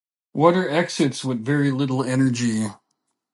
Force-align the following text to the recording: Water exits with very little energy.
Water 0.33 0.67
exits 0.67 1.23
with 1.23 1.45
very 1.45 1.69
little 1.69 2.03
energy. 2.03 2.65